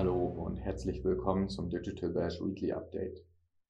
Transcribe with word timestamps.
Hallo 0.00 0.24
und 0.24 0.56
herzlich 0.56 1.04
willkommen 1.04 1.50
zum 1.50 1.68
Digital 1.68 2.08
Bash 2.08 2.40
Weekly 2.40 2.72
Update. 2.72 3.22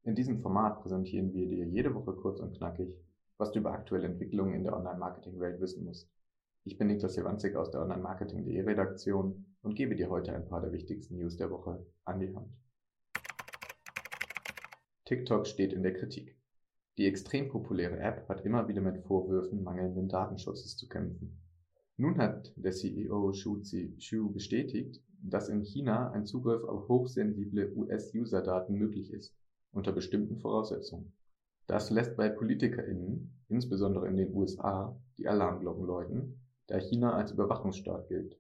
In 0.04 0.14
diesem 0.14 0.38
Format 0.38 0.80
präsentieren 0.80 1.32
wir 1.32 1.48
dir 1.48 1.66
jede 1.66 1.92
Woche 1.92 2.12
kurz 2.12 2.38
und 2.38 2.56
knackig, 2.56 2.94
was 3.36 3.50
du 3.50 3.58
über 3.58 3.72
aktuelle 3.72 4.06
Entwicklungen 4.06 4.54
in 4.54 4.62
der 4.62 4.76
Online-Marketing-Welt 4.76 5.60
wissen 5.60 5.84
musst. 5.84 6.08
Ich 6.62 6.78
bin 6.78 6.86
Niklas 6.86 7.16
Jewanzig 7.16 7.56
aus 7.56 7.72
der 7.72 7.80
Online-Marketing.de 7.80 8.60
Redaktion 8.60 9.44
und 9.62 9.74
gebe 9.74 9.96
dir 9.96 10.08
heute 10.08 10.32
ein 10.32 10.46
paar 10.46 10.60
der 10.60 10.70
wichtigsten 10.70 11.16
News 11.16 11.36
der 11.36 11.50
Woche 11.50 11.84
an 12.04 12.20
die 12.20 12.32
Hand. 12.32 12.59
TikTok 15.10 15.48
steht 15.48 15.72
in 15.72 15.82
der 15.82 15.92
Kritik. 15.92 16.36
Die 16.96 17.04
extrem 17.04 17.48
populäre 17.48 17.98
App 17.98 18.28
hat 18.28 18.44
immer 18.44 18.68
wieder 18.68 18.80
mit 18.80 18.96
Vorwürfen 18.98 19.64
mangelnden 19.64 20.08
Datenschutzes 20.08 20.76
zu 20.76 20.86
kämpfen. 20.86 21.36
Nun 21.96 22.16
hat 22.18 22.52
der 22.54 22.70
CEO 22.70 23.32
Xu 23.32 23.56
Zixu 23.56 24.32
bestätigt, 24.32 25.02
dass 25.20 25.48
in 25.48 25.64
China 25.64 26.12
ein 26.12 26.26
Zugriff 26.26 26.62
auf 26.62 26.86
hochsensible 26.86 27.72
US-User-Daten 27.74 28.74
möglich 28.74 29.12
ist, 29.12 29.34
unter 29.72 29.90
bestimmten 29.90 30.38
Voraussetzungen. 30.38 31.12
Das 31.66 31.90
lässt 31.90 32.16
bei 32.16 32.28
PolitikerInnen, 32.28 33.32
insbesondere 33.48 34.06
in 34.06 34.16
den 34.16 34.32
USA, 34.32 34.96
die 35.18 35.26
Alarmglocken 35.26 35.86
läuten, 35.86 36.40
da 36.68 36.78
China 36.78 37.14
als 37.14 37.32
Überwachungsstaat 37.32 38.06
gilt. 38.06 38.38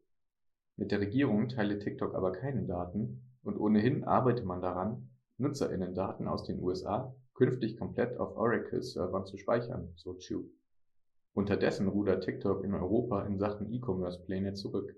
Mit 0.76 0.92
der 0.92 1.00
Regierung 1.00 1.48
teile 1.48 1.80
TikTok 1.80 2.14
aber 2.14 2.30
keine 2.30 2.62
Daten 2.62 3.24
und 3.42 3.58
ohnehin 3.58 4.04
arbeite 4.04 4.44
man 4.44 4.62
daran, 4.62 5.08
NutzerInnen-Daten 5.40 6.28
aus 6.28 6.44
den 6.44 6.62
USA 6.62 7.14
künftig 7.34 7.78
komplett 7.78 8.18
auf 8.18 8.36
Oracle-Servern 8.36 9.26
zu 9.26 9.38
speichern, 9.38 9.92
so 9.96 10.14
Chu. 10.14 10.50
Unterdessen 11.32 11.88
rudert 11.88 12.24
TikTok 12.24 12.64
in 12.64 12.74
Europa 12.74 13.24
in 13.24 13.38
Sachen 13.38 13.72
E-Commerce-Pläne 13.72 14.54
zurück. 14.54 14.94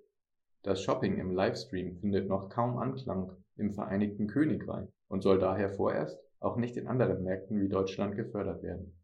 Das 0.62 0.82
Shopping 0.82 1.18
im 1.18 1.30
Livestream 1.30 1.96
findet 1.96 2.28
noch 2.28 2.48
kaum 2.48 2.78
Anklang 2.78 3.32
im 3.56 3.72
Vereinigten 3.72 4.26
Königreich 4.26 4.88
und 5.08 5.22
soll 5.22 5.38
daher 5.38 5.70
vorerst 5.70 6.18
auch 6.40 6.56
nicht 6.56 6.76
in 6.76 6.88
anderen 6.88 7.22
Märkten 7.22 7.60
wie 7.60 7.68
Deutschland 7.68 8.16
gefördert 8.16 8.62
werden. 8.62 8.98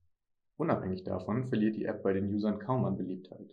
Unabhängig 0.56 1.04
davon 1.04 1.46
verliert 1.46 1.76
die 1.76 1.84
App 1.84 2.02
bei 2.02 2.12
den 2.12 2.34
Usern 2.34 2.58
kaum 2.58 2.84
an 2.84 2.96
Beliebtheit. 2.96 3.48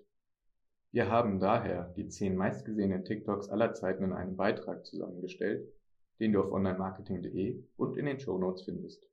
Wir 0.91 1.11
haben 1.11 1.39
daher 1.39 1.93
die 1.95 2.07
zehn 2.07 2.35
meistgesehenen 2.35 3.03
TikToks 3.03 3.49
aller 3.49 3.73
Zeiten 3.73 4.05
in 4.05 4.13
einem 4.13 4.35
Beitrag 4.35 4.85
zusammengestellt, 4.85 5.67
den 6.19 6.33
du 6.33 6.41
auf 6.41 6.51
onlinemarketing.de 6.51 7.63
und 7.77 7.97
in 7.97 8.05
den 8.05 8.19
Shownotes 8.19 8.63
findest. 8.63 9.07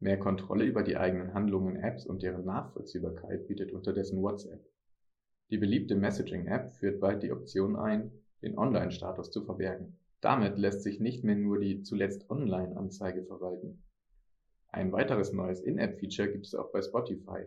Mehr 0.00 0.18
Kontrolle 0.18 0.64
über 0.64 0.82
die 0.82 0.96
eigenen 0.96 1.34
Handlungen 1.34 1.76
Apps 1.76 2.06
und 2.06 2.22
deren 2.22 2.44
Nachvollziehbarkeit 2.44 3.48
bietet 3.48 3.72
unterdessen 3.72 4.22
WhatsApp. 4.22 4.64
Die 5.50 5.58
beliebte 5.58 5.96
Messaging-App 5.96 6.70
führt 6.72 7.00
bald 7.00 7.22
die 7.22 7.32
Option 7.32 7.76
ein, 7.76 8.12
den 8.42 8.56
Online-Status 8.56 9.30
zu 9.30 9.44
verbergen. 9.44 9.98
Damit 10.20 10.58
lässt 10.58 10.82
sich 10.82 11.00
nicht 11.00 11.24
mehr 11.24 11.36
nur 11.36 11.58
die 11.58 11.82
zuletzt 11.82 12.30
Online-Anzeige 12.30 13.24
verwalten. 13.24 13.82
Ein 14.68 14.92
weiteres 14.92 15.32
neues 15.32 15.60
In-App-Feature 15.60 16.30
gibt 16.32 16.46
es 16.46 16.54
auch 16.54 16.70
bei 16.70 16.82
Spotify, 16.82 17.46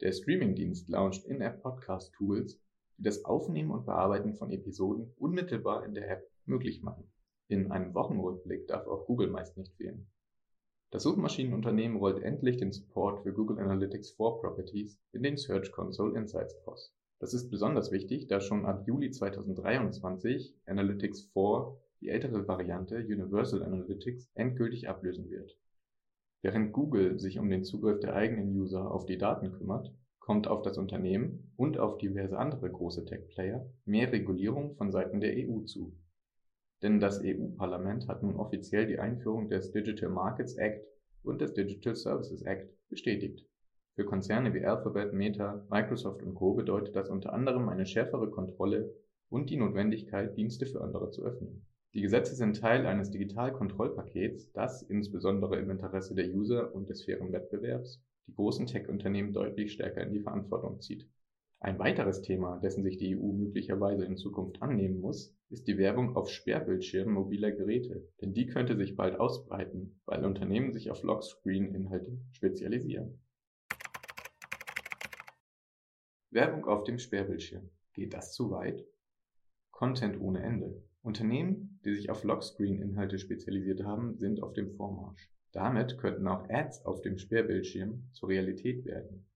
der 0.00 0.12
Streamingdienst 0.12 0.88
launcht 0.88 1.26
In-App-Podcast-Tools, 1.26 2.60
die 2.98 3.02
das 3.02 3.24
Aufnehmen 3.24 3.72
und 3.72 3.84
Bearbeiten 3.84 4.34
von 4.34 4.52
Episoden 4.52 5.12
unmittelbar 5.16 5.84
in 5.84 5.94
der 5.94 6.08
App 6.08 6.30
möglich 6.44 6.82
machen. 6.82 7.10
In 7.48 7.72
einem 7.72 7.94
Wochenrückblick 7.94 8.68
darf 8.68 8.86
auch 8.86 9.06
Google 9.06 9.30
meist 9.30 9.56
nicht 9.56 9.74
fehlen. 9.76 10.06
Das 10.90 11.02
Suchmaschinenunternehmen 11.02 11.96
rollt 11.96 12.22
endlich 12.22 12.58
den 12.58 12.72
Support 12.72 13.22
für 13.22 13.32
Google 13.32 13.58
Analytics 13.58 14.12
4 14.12 14.38
Properties 14.40 14.98
in 15.12 15.22
den 15.22 15.36
Search 15.36 15.72
Console 15.72 16.16
Insights 16.16 16.56
aus. 16.66 16.94
Das 17.18 17.34
ist 17.34 17.50
besonders 17.50 17.90
wichtig, 17.90 18.26
da 18.28 18.40
schon 18.40 18.64
ab 18.64 18.84
Juli 18.86 19.10
2023 19.10 20.54
Analytics 20.66 21.30
4 21.32 21.76
die 22.00 22.08
ältere 22.08 22.46
Variante 22.46 22.96
Universal 22.96 23.62
Analytics 23.62 24.30
endgültig 24.34 24.88
ablösen 24.88 25.28
wird 25.28 25.56
Während 26.40 26.72
Google 26.72 27.18
sich 27.18 27.40
um 27.40 27.50
den 27.50 27.64
Zugriff 27.64 27.98
der 27.98 28.14
eigenen 28.14 28.54
User 28.56 28.90
auf 28.90 29.06
die 29.06 29.18
Daten 29.18 29.50
kümmert, 29.50 29.92
kommt 30.20 30.46
auf 30.46 30.62
das 30.62 30.78
Unternehmen 30.78 31.52
und 31.56 31.78
auf 31.78 31.98
diverse 31.98 32.38
andere 32.38 32.70
große 32.70 33.04
Tech-Player 33.04 33.66
mehr 33.84 34.12
Regulierung 34.12 34.76
von 34.76 34.92
Seiten 34.92 35.20
der 35.20 35.34
EU 35.36 35.62
zu. 35.62 35.96
Denn 36.82 37.00
das 37.00 37.22
EU-Parlament 37.22 38.08
hat 38.08 38.22
nun 38.22 38.36
offiziell 38.36 38.86
die 38.86 38.98
Einführung 38.98 39.48
des 39.48 39.72
Digital 39.72 40.10
Markets 40.10 40.54
Act 40.56 40.86
und 41.22 41.40
des 41.40 41.54
Digital 41.54 41.94
Services 41.94 42.42
Act 42.42 42.68
bestätigt. 42.88 43.44
Für 43.94 44.04
Konzerne 44.04 44.54
wie 44.54 44.64
Alphabet, 44.64 45.12
Meta, 45.12 45.66
Microsoft 45.70 46.22
und 46.22 46.34
Co. 46.34 46.54
bedeutet 46.54 46.94
das 46.94 47.10
unter 47.10 47.32
anderem 47.32 47.68
eine 47.68 47.86
schärfere 47.86 48.30
Kontrolle 48.30 48.94
und 49.28 49.50
die 49.50 49.56
Notwendigkeit, 49.56 50.36
Dienste 50.36 50.66
für 50.66 50.80
andere 50.80 51.10
zu 51.10 51.24
öffnen 51.24 51.66
die 51.94 52.02
Gesetze 52.02 52.34
sind 52.34 52.60
Teil 52.60 52.84
eines 52.84 53.10
Digitalkontrollpakets, 53.10 54.52
das, 54.52 54.82
insbesondere 54.82 55.58
im 55.58 55.70
Interesse 55.70 56.14
der 56.14 56.28
User 56.28 56.74
und 56.74 56.90
des 56.90 57.04
fairen 57.04 57.32
Wettbewerbs, 57.32 58.00
die 58.26 58.34
großen 58.34 58.66
Tech-Unternehmen 58.66 59.32
deutlich 59.32 59.72
stärker 59.72 60.02
in 60.02 60.12
die 60.12 60.20
Verantwortung 60.20 60.82
zieht. 60.82 61.08
Ein 61.60 61.80
weiteres 61.80 62.22
Thema, 62.22 62.58
dessen 62.60 62.84
sich 62.84 62.98
die 62.98 63.16
EU 63.16 63.32
möglicherweise 63.32 64.04
in 64.04 64.16
Zukunft 64.16 64.62
annehmen 64.62 65.00
muss, 65.00 65.36
ist 65.50 65.66
die 65.66 65.76
Werbung 65.76 66.14
auf 66.14 66.30
Sperrbildschirmen 66.30 67.12
mobiler 67.12 67.50
Geräte, 67.50 68.06
denn 68.20 68.32
die 68.32 68.46
könnte 68.46 68.76
sich 68.76 68.94
bald 68.94 69.18
ausbreiten, 69.18 70.00
weil 70.04 70.24
Unternehmen 70.24 70.72
sich 70.72 70.90
auf 70.90 71.02
Lockscreen-Inhalte 71.02 72.16
spezialisieren. 72.30 73.20
Werbung 76.30 76.66
auf 76.66 76.84
dem 76.84 76.98
Sperrbildschirm. 76.98 77.70
Geht 77.92 78.14
das 78.14 78.32
zu 78.34 78.50
weit? 78.52 78.86
Content 79.72 80.20
ohne 80.20 80.42
Ende. 80.42 80.84
Unternehmen, 81.02 81.80
die 81.84 81.94
sich 81.94 82.10
auf 82.10 82.22
Lockscreen-Inhalte 82.22 83.18
spezialisiert 83.18 83.82
haben, 83.82 84.16
sind 84.16 84.42
auf 84.42 84.52
dem 84.52 84.70
Vormarsch. 84.76 85.28
Damit 85.52 85.98
könnten 85.98 86.28
auch 86.28 86.48
Ads 86.48 86.84
auf 86.84 87.00
dem 87.00 87.18
Sperrbildschirm 87.18 88.10
zur 88.12 88.28
Realität 88.28 88.84
werden. 88.84 89.26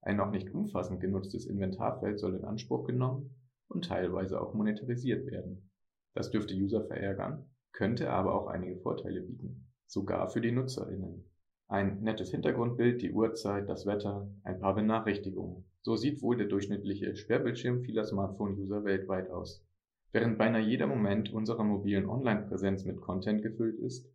Ein 0.00 0.16
noch 0.16 0.30
nicht 0.30 0.52
umfassend 0.54 1.00
genutztes 1.00 1.46
Inventarfeld 1.46 2.18
soll 2.18 2.34
in 2.36 2.44
Anspruch 2.44 2.84
genommen 2.84 3.34
und 3.68 3.84
teilweise 3.84 4.40
auch 4.40 4.54
monetarisiert 4.54 5.26
werden. 5.26 5.70
Das 6.14 6.30
dürfte 6.30 6.54
User 6.54 6.84
verärgern, 6.84 7.44
könnte 7.72 8.10
aber 8.10 8.34
auch 8.34 8.46
einige 8.46 8.76
Vorteile 8.76 9.20
bieten, 9.20 9.68
sogar 9.86 10.28
für 10.28 10.40
die 10.40 10.52
NutzerInnen. 10.52 11.24
Ein 11.68 12.00
nettes 12.02 12.30
Hintergrundbild, 12.30 13.02
die 13.02 13.12
Uhrzeit, 13.12 13.68
das 13.68 13.84
Wetter, 13.84 14.30
ein 14.42 14.58
paar 14.58 14.74
Benachrichtigungen. 14.74 15.64
So 15.82 15.96
sieht 15.96 16.22
wohl 16.22 16.36
der 16.36 16.46
durchschnittliche 16.46 17.14
Sperrbildschirm 17.14 17.82
vieler 17.82 18.04
Smartphone-User 18.04 18.84
weltweit 18.84 19.30
aus. 19.30 19.64
Während 20.12 20.38
beinahe 20.38 20.62
jeder 20.62 20.86
Moment 20.86 21.30
unserer 21.32 21.64
mobilen 21.64 22.08
Online-Präsenz 22.08 22.86
mit 22.86 23.00
Content 23.00 23.42
gefüllt 23.42 23.78
ist, 23.78 24.10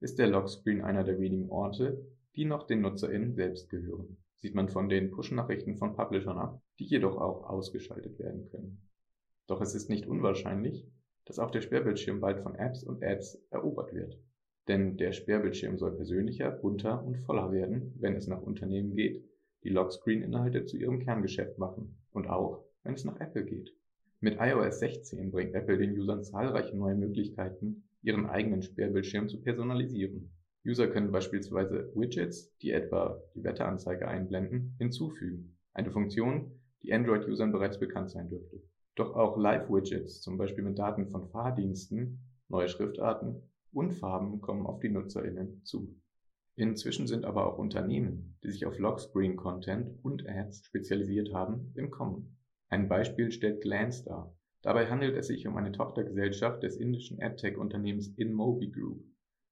ist 0.00 0.18
der 0.18 0.26
Lockscreen 0.26 0.82
einer 0.82 1.04
der 1.04 1.18
wenigen 1.20 1.48
Orte, 1.48 2.04
die 2.34 2.44
noch 2.44 2.66
den 2.66 2.80
NutzerInnen 2.80 3.34
selbst 3.34 3.70
gehören. 3.70 4.16
Sieht 4.38 4.54
man 4.54 4.68
von 4.68 4.88
den 4.88 5.10
Push-Nachrichten 5.10 5.76
von 5.76 5.94
Publishern 5.94 6.38
ab, 6.38 6.60
die 6.78 6.84
jedoch 6.84 7.16
auch 7.16 7.48
ausgeschaltet 7.48 8.18
werden 8.18 8.48
können. 8.50 8.82
Doch 9.46 9.60
es 9.60 9.74
ist 9.74 9.88
nicht 9.88 10.06
unwahrscheinlich, 10.06 10.86
dass 11.24 11.38
auch 11.38 11.50
der 11.50 11.60
Sperrbildschirm 11.60 12.20
bald 12.20 12.40
von 12.40 12.54
Apps 12.54 12.84
und 12.84 13.02
Ads 13.02 13.42
erobert 13.50 13.92
wird. 13.94 14.18
Denn 14.68 14.96
der 14.96 15.12
Sperrbildschirm 15.12 15.78
soll 15.78 15.96
persönlicher, 15.96 16.50
bunter 16.50 17.04
und 17.04 17.18
voller 17.18 17.52
werden, 17.52 17.94
wenn 17.98 18.16
es 18.16 18.26
nach 18.26 18.42
Unternehmen 18.42 18.94
geht, 18.94 19.24
die 19.62 19.68
Lockscreen-Inhalte 19.68 20.64
zu 20.64 20.76
ihrem 20.76 21.00
Kerngeschäft 21.00 21.58
machen 21.58 21.96
und 22.12 22.28
auch, 22.28 22.64
wenn 22.82 22.94
es 22.94 23.04
nach 23.04 23.20
Apple 23.20 23.44
geht. 23.44 23.72
Mit 24.20 24.38
iOS 24.40 24.80
16 24.80 25.30
bringt 25.30 25.54
Apple 25.54 25.78
den 25.78 25.98
Usern 25.98 26.24
zahlreiche 26.24 26.76
neue 26.76 26.94
Möglichkeiten, 26.94 27.88
ihren 28.02 28.26
eigenen 28.26 28.62
Sperrbildschirm 28.62 29.28
zu 29.28 29.40
personalisieren. 29.40 30.35
User 30.66 30.88
können 30.88 31.12
beispielsweise 31.12 31.92
Widgets, 31.94 32.56
die 32.58 32.72
etwa 32.72 33.22
die 33.34 33.44
Wetteranzeige 33.44 34.08
einblenden, 34.08 34.74
hinzufügen, 34.78 35.56
eine 35.72 35.92
Funktion, 35.92 36.60
die 36.82 36.92
Android-Usern 36.92 37.52
bereits 37.52 37.78
bekannt 37.78 38.10
sein 38.10 38.28
dürfte. 38.28 38.60
Doch 38.96 39.14
auch 39.14 39.36
Live-Widgets, 39.36 40.22
zum 40.22 40.38
Beispiel 40.38 40.64
mit 40.64 40.78
Daten 40.78 41.08
von 41.08 41.28
Fahrdiensten, 41.28 42.18
neue 42.48 42.68
Schriftarten 42.68 43.42
und 43.72 43.92
Farben 43.92 44.40
kommen 44.40 44.66
auf 44.66 44.80
die 44.80 44.88
NutzerInnen 44.88 45.62
zu. 45.64 45.94
Inzwischen 46.56 47.06
sind 47.06 47.26
aber 47.26 47.46
auch 47.46 47.58
Unternehmen, 47.58 48.36
die 48.42 48.50
sich 48.50 48.64
auf 48.66 48.78
Lockscreen-Content 48.78 50.02
und 50.02 50.26
Ads 50.26 50.64
spezialisiert 50.64 51.32
haben, 51.32 51.72
im 51.76 51.90
Kommen. 51.90 52.38
Ein 52.68 52.88
Beispiel 52.88 53.30
stellt 53.30 53.60
Glance 53.60 54.04
dar. 54.04 54.34
Dabei 54.62 54.88
handelt 54.88 55.14
es 55.14 55.28
sich 55.28 55.46
um 55.46 55.56
eine 55.56 55.70
Tochtergesellschaft 55.70 56.62
des 56.62 56.76
indischen 56.76 57.22
AdTech-Unternehmens 57.22 58.08
InMobi 58.16 58.72
Group, 58.72 59.04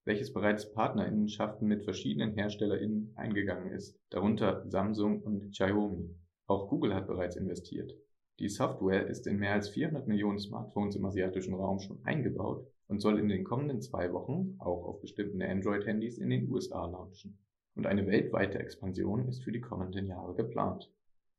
welches 0.05 0.33
bereits 0.33 0.73
Partnerinnenschaften 0.73 1.67
mit 1.67 1.83
verschiedenen 1.83 2.35
HerstellerInnen 2.35 3.13
eingegangen 3.17 3.73
ist, 3.73 3.99
darunter 4.11 4.65
Samsung 4.69 5.23
und 5.23 5.51
Xiaomi. 5.51 6.15
Auch 6.47 6.69
Google 6.69 6.95
hat 6.95 7.07
bereits 7.07 7.37
investiert. 7.37 7.95
Die 8.39 8.49
Software 8.49 9.07
ist 9.07 9.27
in 9.27 9.39
mehr 9.39 9.53
als 9.53 9.69
400 9.71 10.07
Millionen 10.09 10.39
Smartphones 10.39 10.97
im 10.97 11.05
asiatischen 11.05 11.55
Raum 11.55 11.79
schon 11.79 12.05
eingebaut 12.05 12.67
und 12.89 13.01
soll 13.01 13.19
in 13.19 13.29
den 13.29 13.45
kommenden 13.45 13.81
zwei 13.81 14.13
Wochen 14.13 14.57
auch 14.59 14.85
auf 14.85 15.01
bestimmten 15.01 15.41
Android-Handys 15.41 16.19
in 16.19 16.31
den 16.31 16.51
USA 16.51 16.85
launchen. 16.87 17.39
Und 17.77 17.87
eine 17.87 18.07
weltweite 18.07 18.59
Expansion 18.59 19.29
ist 19.29 19.43
für 19.43 19.53
die 19.53 19.61
kommenden 19.61 20.07
Jahre 20.07 20.35
geplant. 20.35 20.91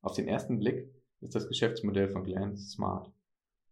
Auf 0.01 0.13
den 0.13 0.27
ersten 0.27 0.59
Blick 0.59 0.89
ist 1.21 1.35
das 1.35 1.47
Geschäftsmodell 1.47 2.09
von 2.09 2.23
Glance 2.23 2.69
smart. 2.69 3.11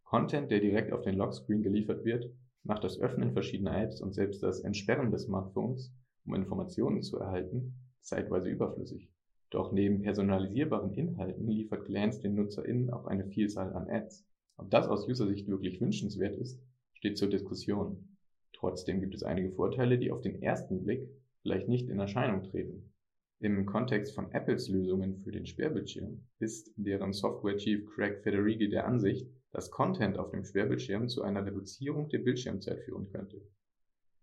Content, 0.03 0.51
der 0.51 0.59
direkt 0.59 0.91
auf 0.91 1.01
den 1.01 1.15
Lockscreen 1.15 1.63
geliefert 1.63 2.05
wird, 2.05 2.29
macht 2.63 2.83
das 2.83 2.99
Öffnen 2.99 3.33
verschiedener 3.33 3.81
Apps 3.81 4.01
und 4.01 4.13
selbst 4.13 4.41
das 4.41 4.61
Entsperren 4.61 5.11
des 5.11 5.23
Smartphones, 5.23 5.93
um 6.25 6.35
Informationen 6.35 7.01
zu 7.01 7.17
erhalten, 7.17 7.75
zeitweise 7.99 8.49
überflüssig. 8.49 9.09
Doch 9.49 9.71
neben 9.71 10.01
personalisierbaren 10.01 10.93
Inhalten 10.93 11.47
liefert 11.47 11.85
Glance 11.85 12.21
den 12.21 12.35
NutzerInnen 12.35 12.89
auch 12.89 13.05
eine 13.05 13.27
Vielzahl 13.27 13.73
an 13.73 13.89
Ads. 13.89 14.25
Ob 14.57 14.71
das 14.71 14.87
aus 14.87 15.07
User-Sicht 15.07 15.47
wirklich 15.47 15.81
wünschenswert 15.81 16.35
ist, 16.37 16.59
steht 16.93 17.17
zur 17.17 17.29
Diskussion. 17.29 18.17
Trotzdem 18.53 19.01
gibt 19.01 19.13
es 19.13 19.23
einige 19.23 19.51
Vorteile, 19.51 19.99
die 19.99 20.11
auf 20.11 20.21
den 20.21 20.41
ersten 20.41 20.83
Blick 20.83 21.07
vielleicht 21.41 21.67
nicht 21.67 21.89
in 21.89 21.99
Erscheinung 21.99 22.43
treten. 22.43 22.92
Im 23.39 23.65
Kontext 23.65 24.15
von 24.15 24.31
Apples 24.31 24.69
Lösungen 24.69 25.21
für 25.23 25.31
den 25.31 25.45
Sperrbildschirm 25.45 26.25
ist 26.39 26.71
deren 26.77 27.13
Software-Chief 27.13 27.85
Craig 27.93 28.21
Federighi 28.23 28.69
der 28.69 28.87
Ansicht, 28.87 29.27
dass 29.51 29.69
Content 29.69 30.17
auf 30.17 30.31
dem 30.31 30.43
Sperrbildschirm 30.43 31.09
zu 31.09 31.23
einer 31.23 31.45
Reduzierung 31.45 32.09
der 32.09 32.19
Bildschirmzeit 32.19 32.79
führen 32.81 33.09
könnte. 33.11 33.41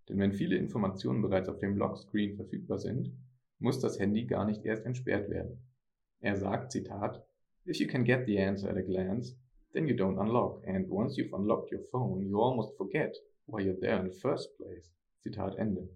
Denn 0.08 0.18
wenn 0.18 0.32
viele 0.32 0.56
Informationen 0.56 1.22
bereits 1.22 1.48
auf 1.48 1.58
dem 1.58 1.76
Lockscreen 1.76 2.36
verfügbar 2.36 2.78
sind, 2.78 3.12
muss 3.58 3.78
das 3.78 3.98
Handy 3.98 4.24
gar 4.24 4.44
nicht 4.44 4.64
erst 4.64 4.86
entsperrt 4.86 5.30
werden. 5.30 5.58
Er 6.20 6.36
sagt, 6.36 6.72
Zitat, 6.72 7.24
If 7.66 7.76
you 7.76 7.86
can 7.86 8.04
get 8.04 8.26
the 8.26 8.38
answer 8.38 8.68
at 8.68 8.76
a 8.76 8.82
glance, 8.82 9.36
then 9.72 9.86
you 9.86 9.94
don't 9.94 10.18
unlock, 10.18 10.66
and 10.66 10.88
once 10.90 11.16
you've 11.16 11.32
unlocked 11.32 11.70
your 11.70 11.82
phone, 11.90 12.26
you 12.26 12.40
almost 12.40 12.76
forget 12.76 13.14
why 13.46 13.60
you're 13.60 13.78
there 13.78 14.00
in 14.00 14.10
the 14.10 14.18
first 14.18 14.56
place. 14.56 14.90
Zitat 15.22 15.58
Ende. 15.58 15.88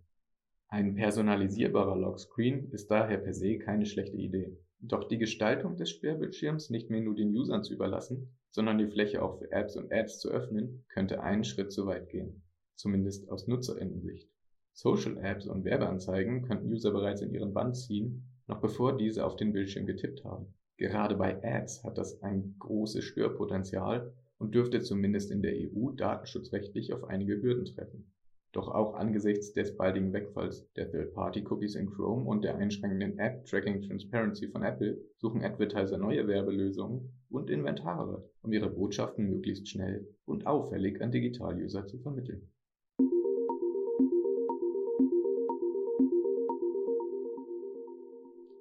Ein 0.74 0.96
personalisierbarer 0.96 1.94
Lockscreen 1.94 2.72
ist 2.72 2.90
daher 2.90 3.18
per 3.18 3.32
se 3.32 3.58
keine 3.60 3.86
schlechte 3.86 4.16
Idee. 4.16 4.58
Doch 4.80 5.06
die 5.06 5.18
Gestaltung 5.18 5.76
des 5.76 5.90
Sperrbildschirms 5.90 6.68
nicht 6.68 6.90
mehr 6.90 7.00
nur 7.00 7.14
den 7.14 7.32
Usern 7.32 7.62
zu 7.62 7.74
überlassen, 7.74 8.36
sondern 8.50 8.78
die 8.78 8.88
Fläche 8.88 9.22
auch 9.22 9.38
für 9.38 9.52
Apps 9.52 9.76
und 9.76 9.92
Ads 9.92 10.18
zu 10.18 10.30
öffnen, 10.30 10.84
könnte 10.88 11.22
einen 11.22 11.44
Schritt 11.44 11.70
zu 11.70 11.86
weit 11.86 12.08
gehen. 12.08 12.42
Zumindest 12.74 13.30
aus 13.30 13.46
Nutzerinnensicht. 13.46 14.28
Social 14.72 15.16
Apps 15.18 15.46
und 15.46 15.64
Werbeanzeigen 15.64 16.42
könnten 16.42 16.72
User 16.72 16.90
bereits 16.90 17.22
in 17.22 17.32
ihren 17.32 17.52
Bann 17.52 17.72
ziehen, 17.72 18.24
noch 18.48 18.60
bevor 18.60 18.96
diese 18.96 19.24
auf 19.24 19.36
den 19.36 19.52
Bildschirm 19.52 19.86
getippt 19.86 20.24
haben. 20.24 20.54
Gerade 20.76 21.14
bei 21.14 21.40
Ads 21.40 21.84
hat 21.84 21.98
das 21.98 22.20
ein 22.20 22.56
großes 22.58 23.04
Störpotenzial 23.04 24.12
und 24.38 24.56
dürfte 24.56 24.80
zumindest 24.80 25.30
in 25.30 25.40
der 25.40 25.54
EU 25.54 25.92
datenschutzrechtlich 25.92 26.92
auf 26.92 27.04
einige 27.04 27.40
Hürden 27.40 27.64
treffen. 27.64 28.10
Doch 28.54 28.68
auch 28.68 28.94
angesichts 28.94 29.52
des 29.52 29.76
baldigen 29.76 30.12
Wegfalls 30.12 30.72
der 30.74 30.88
Third-Party-Cookies 30.88 31.74
in 31.74 31.90
Chrome 31.90 32.24
und 32.24 32.44
der 32.44 32.54
einschränkenden 32.54 33.18
App-Tracking 33.18 33.82
Transparency 33.82 34.46
von 34.46 34.62
Apple 34.62 34.96
suchen 35.18 35.42
Advertiser 35.42 35.98
neue 35.98 36.28
Werbelösungen 36.28 37.12
und 37.30 37.50
Inventare, 37.50 38.30
um 38.42 38.52
ihre 38.52 38.70
Botschaften 38.70 39.28
möglichst 39.28 39.68
schnell 39.68 40.06
und 40.24 40.46
auffällig 40.46 41.02
an 41.02 41.10
Digital-User 41.10 41.84
zu 41.88 41.98
vermitteln. 41.98 42.48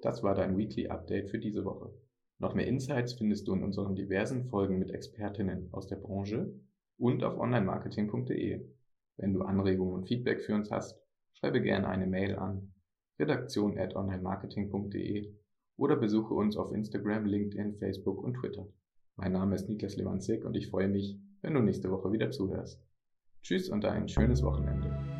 Das 0.02 0.24
war 0.24 0.34
dein 0.34 0.58
Weekly 0.58 0.88
Update 0.88 1.30
für 1.30 1.38
diese 1.38 1.64
Woche. 1.64 1.94
Noch 2.40 2.56
mehr 2.56 2.66
Insights 2.66 3.12
findest 3.12 3.46
du 3.46 3.54
in 3.54 3.62
unseren 3.62 3.94
diversen 3.94 4.46
Folgen 4.46 4.80
mit 4.80 4.90
Expertinnen 4.90 5.68
aus 5.70 5.86
der 5.86 5.96
Branche 5.96 6.52
und 6.98 7.22
auf 7.22 7.38
onlinemarketing.de. 7.38 8.74
Wenn 9.16 9.32
du 9.32 9.42
Anregungen 9.42 9.94
und 9.94 10.08
Feedback 10.08 10.42
für 10.42 10.54
uns 10.54 10.70
hast, 10.70 11.00
schreibe 11.34 11.60
gerne 11.60 11.88
eine 11.88 12.06
Mail 12.06 12.36
an 12.36 12.72
redaktion 13.18 13.78
at 13.78 13.94
onlinemarketing.de 13.94 15.32
oder 15.76 15.96
besuche 15.96 16.34
uns 16.34 16.56
auf 16.56 16.72
Instagram, 16.72 17.26
LinkedIn, 17.26 17.76
Facebook 17.76 18.22
und 18.22 18.34
Twitter. 18.34 18.66
Mein 19.16 19.32
Name 19.32 19.54
ist 19.54 19.68
Niklas 19.68 19.96
Lewandzig 19.96 20.44
und 20.44 20.56
ich 20.56 20.68
freue 20.68 20.88
mich, 20.88 21.18
wenn 21.42 21.54
du 21.54 21.60
nächste 21.60 21.90
Woche 21.90 22.12
wieder 22.12 22.30
zuhörst. 22.30 22.82
Tschüss 23.42 23.68
und 23.68 23.84
ein 23.84 24.08
schönes 24.08 24.42
Wochenende. 24.42 25.13